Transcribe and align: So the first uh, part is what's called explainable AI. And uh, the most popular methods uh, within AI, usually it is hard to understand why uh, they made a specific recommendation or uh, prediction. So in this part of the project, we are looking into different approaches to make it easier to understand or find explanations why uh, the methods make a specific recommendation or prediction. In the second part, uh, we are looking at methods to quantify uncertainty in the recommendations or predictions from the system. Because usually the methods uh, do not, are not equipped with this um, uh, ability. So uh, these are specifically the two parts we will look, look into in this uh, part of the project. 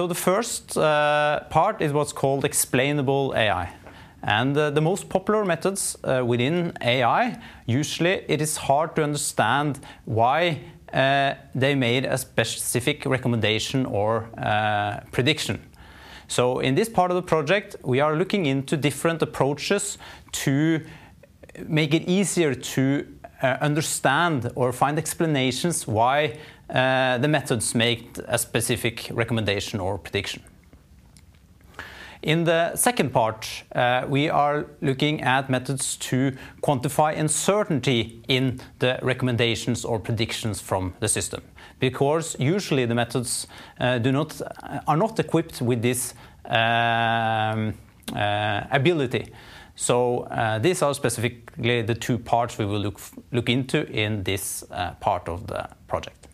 So 0.00 0.06
the 0.06 0.14
first 0.14 0.78
uh, 0.78 1.40
part 1.50 1.82
is 1.82 1.92
what's 1.92 2.14
called 2.14 2.46
explainable 2.46 3.34
AI. 3.36 3.70
And 4.22 4.56
uh, 4.56 4.70
the 4.70 4.80
most 4.80 5.10
popular 5.10 5.44
methods 5.44 5.94
uh, 6.04 6.24
within 6.24 6.72
AI, 6.80 7.38
usually 7.66 8.24
it 8.26 8.40
is 8.40 8.56
hard 8.56 8.96
to 8.96 9.02
understand 9.02 9.78
why 10.06 10.62
uh, 10.94 11.34
they 11.54 11.74
made 11.74 12.06
a 12.06 12.16
specific 12.16 13.04
recommendation 13.04 13.84
or 13.84 14.30
uh, 14.38 15.00
prediction. 15.12 15.60
So 16.28 16.60
in 16.60 16.76
this 16.76 16.88
part 16.88 17.10
of 17.10 17.16
the 17.16 17.22
project, 17.22 17.76
we 17.84 18.00
are 18.00 18.16
looking 18.16 18.46
into 18.46 18.78
different 18.78 19.20
approaches 19.20 19.98
to 20.32 20.80
make 21.68 21.92
it 21.92 22.08
easier 22.08 22.54
to 22.54 23.06
understand 23.42 24.50
or 24.54 24.72
find 24.72 24.98
explanations 24.98 25.86
why 25.86 26.38
uh, 26.68 27.18
the 27.18 27.28
methods 27.28 27.74
make 27.74 28.18
a 28.28 28.38
specific 28.38 29.08
recommendation 29.12 29.80
or 29.80 29.98
prediction. 29.98 30.42
In 32.22 32.44
the 32.44 32.76
second 32.76 33.12
part, 33.14 33.64
uh, 33.74 34.04
we 34.06 34.28
are 34.28 34.66
looking 34.82 35.22
at 35.22 35.48
methods 35.48 35.96
to 35.96 36.32
quantify 36.62 37.18
uncertainty 37.18 38.20
in 38.28 38.60
the 38.78 38.98
recommendations 39.02 39.86
or 39.86 39.98
predictions 39.98 40.60
from 40.60 40.92
the 41.00 41.08
system. 41.08 41.40
Because 41.78 42.36
usually 42.38 42.84
the 42.84 42.94
methods 42.94 43.46
uh, 43.80 43.98
do 43.98 44.12
not, 44.12 44.38
are 44.86 44.98
not 44.98 45.18
equipped 45.18 45.62
with 45.62 45.80
this 45.80 46.12
um, 46.44 47.72
uh, 48.14 48.64
ability. 48.70 49.32
So 49.80 50.24
uh, 50.24 50.58
these 50.58 50.82
are 50.82 50.92
specifically 50.92 51.80
the 51.80 51.94
two 51.94 52.18
parts 52.18 52.58
we 52.58 52.66
will 52.66 52.80
look, 52.80 53.00
look 53.32 53.48
into 53.48 53.90
in 53.90 54.22
this 54.24 54.62
uh, 54.70 54.92
part 55.00 55.26
of 55.26 55.46
the 55.46 55.70
project. 55.88 56.28